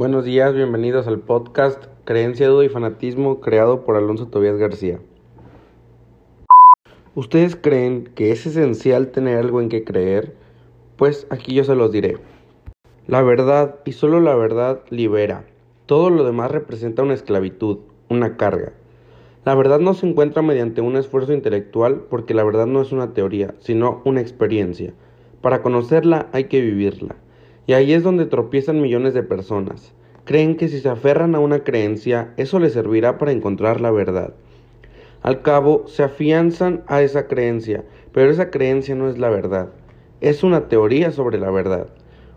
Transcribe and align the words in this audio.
Buenos 0.00 0.24
días, 0.24 0.54
bienvenidos 0.54 1.06
al 1.06 1.18
podcast 1.18 1.84
Creencia, 2.04 2.48
Duda 2.48 2.64
y 2.64 2.70
Fanatismo 2.70 3.38
creado 3.40 3.84
por 3.84 3.96
Alonso 3.96 4.28
Tobías 4.28 4.56
García. 4.56 4.98
¿Ustedes 7.14 7.54
creen 7.54 8.04
que 8.14 8.32
es 8.32 8.46
esencial 8.46 9.08
tener 9.08 9.36
algo 9.36 9.60
en 9.60 9.68
que 9.68 9.84
creer? 9.84 10.34
Pues 10.96 11.26
aquí 11.28 11.54
yo 11.54 11.64
se 11.64 11.74
los 11.74 11.92
diré. 11.92 12.16
La 13.08 13.20
verdad 13.20 13.80
y 13.84 13.92
solo 13.92 14.20
la 14.20 14.34
verdad 14.34 14.80
libera. 14.88 15.44
Todo 15.84 16.08
lo 16.08 16.24
demás 16.24 16.50
representa 16.50 17.02
una 17.02 17.12
esclavitud, 17.12 17.80
una 18.08 18.38
carga. 18.38 18.72
La 19.44 19.54
verdad 19.54 19.80
no 19.80 19.92
se 19.92 20.08
encuentra 20.08 20.40
mediante 20.40 20.80
un 20.80 20.96
esfuerzo 20.96 21.34
intelectual 21.34 22.06
porque 22.08 22.32
la 22.32 22.44
verdad 22.44 22.64
no 22.64 22.80
es 22.80 22.90
una 22.92 23.12
teoría, 23.12 23.54
sino 23.58 24.00
una 24.06 24.22
experiencia. 24.22 24.94
Para 25.42 25.60
conocerla 25.60 26.30
hay 26.32 26.44
que 26.44 26.62
vivirla. 26.62 27.16
Y 27.70 27.72
ahí 27.72 27.92
es 27.92 28.02
donde 28.02 28.26
tropiezan 28.26 28.80
millones 28.80 29.14
de 29.14 29.22
personas. 29.22 29.92
Creen 30.24 30.56
que 30.56 30.66
si 30.66 30.80
se 30.80 30.88
aferran 30.88 31.36
a 31.36 31.38
una 31.38 31.62
creencia, 31.62 32.34
eso 32.36 32.58
les 32.58 32.72
servirá 32.72 33.16
para 33.16 33.30
encontrar 33.30 33.80
la 33.80 33.92
verdad. 33.92 34.34
Al 35.22 35.42
cabo, 35.42 35.84
se 35.86 36.02
afianzan 36.02 36.82
a 36.88 37.00
esa 37.02 37.28
creencia, 37.28 37.84
pero 38.10 38.28
esa 38.28 38.50
creencia 38.50 38.96
no 38.96 39.08
es 39.08 39.18
la 39.18 39.30
verdad. 39.30 39.68
Es 40.20 40.42
una 40.42 40.66
teoría 40.66 41.12
sobre 41.12 41.38
la 41.38 41.52
verdad. 41.52 41.86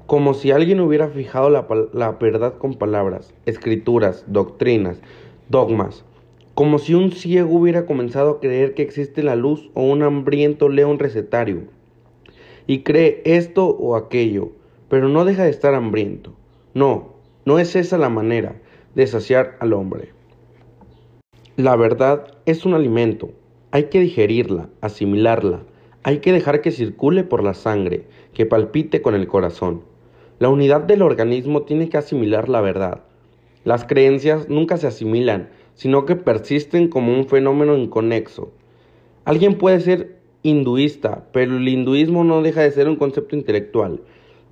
Como 0.06 0.36
si 0.36 0.52
alguien 0.52 0.80
hubiera 0.82 1.08
fijado 1.08 1.50
la, 1.50 1.66
la 1.94 2.12
verdad 2.12 2.60
con 2.60 2.76
palabras, 2.76 3.34
escrituras, 3.48 4.26
doctrinas, 4.28 5.02
dogmas. 5.50 6.06
Como 6.54 6.78
si 6.78 6.94
un 6.94 7.12
ciego 7.12 7.58
hubiera 7.58 7.88
comenzado 7.88 8.30
a 8.30 8.40
creer 8.40 8.76
que 8.76 8.84
existe 8.84 9.24
la 9.24 9.36
luz 9.36 9.72
o 9.74 9.82
un 9.82 10.04
hambriento 10.04 10.70
lee 10.70 10.84
un 10.84 11.00
recetario. 11.00 11.62
Y 12.68 12.84
cree 12.84 13.24
esto 13.26 13.66
o 13.68 13.96
aquello 13.96 14.52
pero 14.94 15.10
no 15.10 15.26
deja 15.26 15.46
de 15.46 15.50
estar 15.50 15.74
hambriento. 15.74 16.36
No, 16.76 17.16
no 17.46 17.58
es 17.58 17.76
esa 17.76 17.98
la 17.98 18.10
manera 18.10 18.62
de 18.94 19.08
saciar 19.08 19.58
al 19.60 19.74
hombre. 19.74 20.10
La 21.56 21.76
verdad 21.76 22.28
es 22.46 22.64
un 22.64 22.76
alimento. 22.76 23.32
Hay 23.72 23.86
que 23.86 24.00
digerirla, 24.00 24.70
asimilarla. 24.82 25.64
Hay 26.04 26.20
que 26.20 26.32
dejar 26.32 26.62
que 26.62 26.70
circule 26.70 27.24
por 27.24 27.44
la 27.44 27.56
sangre, 27.56 28.06
que 28.36 28.46
palpite 28.46 29.02
con 29.02 29.16
el 29.16 29.26
corazón. 29.26 29.82
La 30.38 30.50
unidad 30.50 30.82
del 30.82 31.02
organismo 31.02 31.64
tiene 31.64 31.90
que 31.90 31.98
asimilar 31.98 32.48
la 32.48 32.62
verdad. 32.62 33.02
Las 33.64 33.86
creencias 33.86 34.48
nunca 34.48 34.78
se 34.78 34.86
asimilan, 34.86 35.50
sino 35.74 36.06
que 36.06 36.16
persisten 36.16 36.88
como 36.88 37.18
un 37.18 37.26
fenómeno 37.26 37.76
inconexo. 37.76 38.52
Alguien 39.26 39.58
puede 39.58 39.80
ser 39.80 40.20
hinduista, 40.44 41.26
pero 41.34 41.58
el 41.58 41.68
hinduismo 41.68 42.24
no 42.24 42.44
deja 42.44 42.62
de 42.62 42.70
ser 42.70 42.88
un 42.88 42.98
concepto 42.98 43.36
intelectual. 43.36 44.02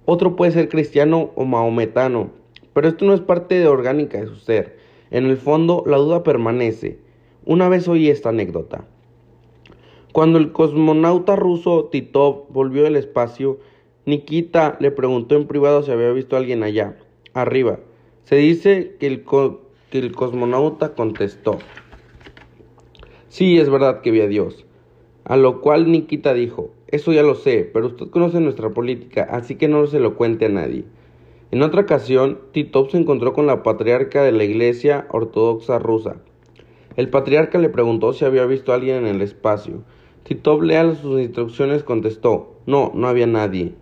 Otro 0.05 0.35
puede 0.35 0.51
ser 0.51 0.69
cristiano 0.69 1.31
o 1.35 1.45
maometano, 1.45 2.31
pero 2.73 2.87
esto 2.87 3.05
no 3.05 3.13
es 3.13 3.21
parte 3.21 3.59
de 3.59 3.67
orgánica 3.67 4.19
de 4.19 4.27
su 4.27 4.35
ser. 4.35 4.77
En 5.11 5.25
el 5.25 5.37
fondo, 5.37 5.83
la 5.85 5.97
duda 5.97 6.23
permanece. 6.23 6.99
Una 7.45 7.69
vez 7.69 7.87
oí 7.87 8.09
esta 8.09 8.29
anécdota. 8.29 8.85
Cuando 10.11 10.39
el 10.39 10.51
cosmonauta 10.51 11.35
ruso 11.35 11.85
Titov 11.85 12.47
volvió 12.49 12.83
del 12.83 12.95
espacio, 12.95 13.59
Nikita 14.05 14.77
le 14.79 14.91
preguntó 14.91 15.35
en 15.35 15.47
privado 15.47 15.83
si 15.83 15.91
había 15.91 16.11
visto 16.11 16.35
a 16.35 16.39
alguien 16.39 16.63
allá, 16.63 16.97
arriba. 17.33 17.79
Se 18.23 18.35
dice 18.35 18.95
que 18.99 19.07
el, 19.07 19.23
que 19.89 19.99
el 19.99 20.11
cosmonauta 20.13 20.95
contestó, 20.95 21.59
sí, 23.29 23.59
es 23.59 23.69
verdad 23.69 24.01
que 24.01 24.11
vi 24.11 24.21
a 24.21 24.27
Dios. 24.27 24.65
A 25.23 25.37
lo 25.37 25.61
cual 25.61 25.91
Nikita 25.91 26.33
dijo, 26.33 26.71
eso 26.91 27.13
ya 27.13 27.23
lo 27.23 27.35
sé, 27.35 27.69
pero 27.73 27.87
usted 27.87 28.07
conoce 28.07 28.39
nuestra 28.39 28.69
política, 28.69 29.27
así 29.29 29.55
que 29.55 29.67
no 29.67 29.87
se 29.87 29.99
lo 29.99 30.15
cuente 30.15 30.45
a 30.45 30.49
nadie. 30.49 30.83
En 31.51 31.63
otra 31.63 31.81
ocasión, 31.81 32.39
Titov 32.51 32.91
se 32.91 32.97
encontró 32.97 33.33
con 33.33 33.45
la 33.47 33.63
patriarca 33.63 34.23
de 34.23 34.31
la 34.31 34.43
Iglesia 34.43 35.07
Ortodoxa 35.09 35.79
rusa. 35.79 36.17
El 36.95 37.09
patriarca 37.09 37.57
le 37.57 37.69
preguntó 37.69 38.13
si 38.13 38.25
había 38.25 38.45
visto 38.45 38.71
a 38.71 38.75
alguien 38.75 38.97
en 38.97 39.07
el 39.07 39.21
espacio. 39.21 39.83
Titov, 40.23 40.63
leal 40.63 40.97
sus 40.97 41.19
instrucciones, 41.19 41.83
contestó, 41.83 42.55
no, 42.65 42.91
no 42.93 43.07
había 43.07 43.27
nadie. 43.27 43.73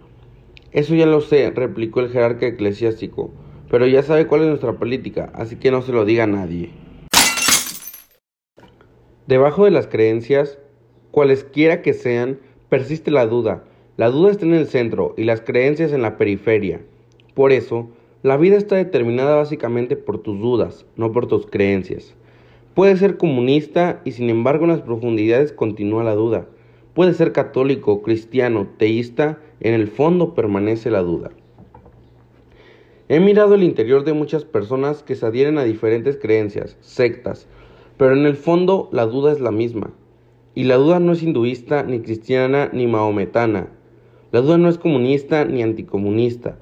Eso 0.72 0.94
ya 0.94 1.06
lo 1.08 1.22
sé, 1.22 1.50
replicó 1.50 2.00
el 2.00 2.10
jerarca 2.10 2.46
eclesiástico, 2.46 3.32
pero 3.70 3.88
ya 3.88 4.04
sabe 4.04 4.28
cuál 4.28 4.42
es 4.42 4.48
nuestra 4.48 4.74
política, 4.74 5.32
así 5.34 5.56
que 5.56 5.72
no 5.72 5.82
se 5.82 5.92
lo 5.92 6.06
diga 6.06 6.26
a 6.26 6.28
nadie. 6.28 6.70
Debajo 9.26 9.66
de 9.66 9.72
las 9.72 9.88
creencias, 9.88 10.60
cualesquiera 11.12 11.82
que 11.82 11.94
sean, 11.94 12.40
persiste 12.70 13.12
la 13.12 13.26
duda. 13.26 13.64
La 13.98 14.10
duda 14.10 14.32
está 14.32 14.46
en 14.46 14.54
el 14.54 14.68
centro 14.68 15.14
y 15.18 15.24
las 15.24 15.42
creencias 15.42 15.92
en 15.92 16.02
la 16.02 16.18
periferia. 16.18 16.82
Por 17.34 17.52
eso, 17.52 17.90
la 18.22 18.38
vida 18.38 18.58
está 18.58 18.76
determinada 18.76 19.36
básicamente 19.36 19.96
por 19.96 20.20
tus 20.20 20.40
dudas, 20.40 20.86
no 20.96 21.12
por 21.12 21.28
tus 21.28 21.48
creencias. 21.48 22.16
Puedes 22.76 23.00
ser 23.00 23.18
comunista 23.18 24.02
y 24.06 24.12
sin 24.12 24.30
embargo 24.30 24.66
en 24.66 24.72
las 24.72 24.82
profundidades 24.82 25.52
continúa 25.52 26.04
la 26.04 26.16
duda. 26.16 26.48
Puedes 26.94 27.18
ser 27.18 27.32
católico, 27.32 28.02
cristiano, 28.02 28.68
teísta, 28.78 29.40
en 29.60 29.74
el 29.74 29.88
fondo 29.88 30.34
permanece 30.34 30.92
la 30.92 31.02
duda. 31.02 31.32
He 33.10 33.20
mirado 33.20 33.56
el 33.56 33.64
interior 33.64 34.04
de 34.04 34.14
muchas 34.14 34.46
personas 34.46 35.02
que 35.02 35.16
se 35.16 35.26
adhieren 35.26 35.58
a 35.58 35.64
diferentes 35.64 36.18
creencias, 36.18 36.78
sectas, 36.80 37.48
pero 37.98 38.14
en 38.14 38.26
el 38.26 38.36
fondo 38.36 38.88
la 38.92 39.08
duda 39.08 39.32
es 39.32 39.40
la 39.40 39.52
misma. 39.52 39.92
Y 40.56 40.64
la 40.64 40.76
duda 40.76 41.00
no 41.00 41.14
es 41.14 41.24
hinduista, 41.24 41.84
ni 41.84 42.00
cristiana, 42.00 42.70
ni 42.74 42.88
maometana. 42.88 43.70
La 44.32 44.42
duda 44.42 44.58
no 44.58 44.70
es 44.70 44.78
comunista, 44.78 45.46
ni 45.46 45.64
anticomunista. 45.64 46.58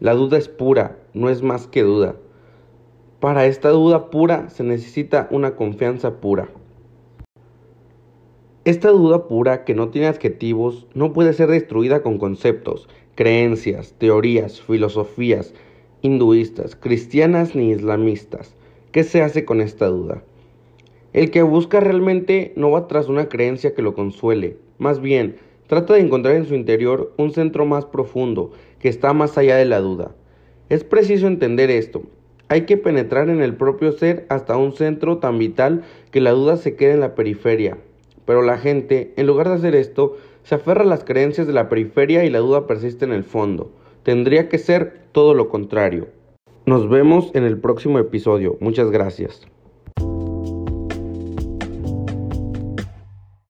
La 0.00 0.14
duda 0.14 0.38
es 0.38 0.48
pura, 0.48 0.98
no 1.14 1.28
es 1.30 1.42
más 1.42 1.66
que 1.66 1.82
duda. 1.82 2.16
Para 3.20 3.46
esta 3.46 3.70
duda 3.70 4.10
pura 4.10 4.48
se 4.50 4.62
necesita 4.62 5.28
una 5.30 5.56
confianza 5.56 6.20
pura. 6.20 6.48
Esta 8.64 8.90
duda 8.90 9.26
pura, 9.28 9.64
que 9.64 9.74
no 9.74 9.88
tiene 9.88 10.08
adjetivos, 10.08 10.86
no 10.94 11.12
puede 11.12 11.32
ser 11.32 11.48
destruida 11.48 12.02
con 12.02 12.18
conceptos, 12.18 12.88
creencias, 13.14 13.94
teorías, 13.98 14.60
filosofías 14.60 15.54
hinduistas, 16.02 16.76
cristianas 16.76 17.54
ni 17.54 17.70
islamistas. 17.70 18.54
¿Qué 18.92 19.04
se 19.04 19.22
hace 19.22 19.44
con 19.44 19.60
esta 19.60 19.86
duda? 19.86 20.22
El 21.12 21.30
que 21.30 21.42
busca 21.42 21.80
realmente 21.80 22.52
no 22.56 22.70
va 22.70 22.86
tras 22.86 23.08
una 23.08 23.28
creencia 23.28 23.74
que 23.74 23.82
lo 23.82 23.94
consuele, 23.94 24.58
más 24.78 25.00
bien 25.00 25.36
trata 25.66 25.94
de 25.94 26.00
encontrar 26.00 26.34
en 26.36 26.46
su 26.46 26.54
interior 26.54 27.12
un 27.16 27.32
centro 27.32 27.64
más 27.66 27.84
profundo 27.84 28.52
que 28.78 28.88
está 28.88 29.12
más 29.12 29.38
allá 29.38 29.56
de 29.56 29.64
la 29.64 29.80
duda. 29.80 30.14
Es 30.68 30.84
preciso 30.84 31.26
entender 31.26 31.70
esto. 31.70 32.02
Hay 32.48 32.62
que 32.62 32.76
penetrar 32.76 33.28
en 33.28 33.42
el 33.42 33.54
propio 33.54 33.92
ser 33.92 34.26
hasta 34.28 34.56
un 34.56 34.72
centro 34.72 35.18
tan 35.18 35.38
vital 35.38 35.82
que 36.10 36.20
la 36.20 36.30
duda 36.30 36.56
se 36.56 36.76
quede 36.76 36.92
en 36.92 37.00
la 37.00 37.14
periferia. 37.14 37.78
Pero 38.24 38.42
la 38.42 38.58
gente, 38.58 39.12
en 39.16 39.26
lugar 39.26 39.48
de 39.48 39.54
hacer 39.54 39.74
esto, 39.74 40.16
se 40.42 40.54
aferra 40.54 40.82
a 40.82 40.86
las 40.86 41.04
creencias 41.04 41.46
de 41.46 41.52
la 41.52 41.68
periferia 41.68 42.24
y 42.24 42.30
la 42.30 42.38
duda 42.38 42.66
persiste 42.66 43.04
en 43.04 43.12
el 43.12 43.24
fondo. 43.24 43.70
Tendría 44.02 44.48
que 44.48 44.58
ser 44.58 45.00
todo 45.12 45.34
lo 45.34 45.48
contrario. 45.48 46.08
Nos 46.64 46.88
vemos 46.88 47.30
en 47.34 47.44
el 47.44 47.58
próximo 47.58 47.98
episodio. 47.98 48.56
Muchas 48.60 48.90
gracias. 48.90 49.46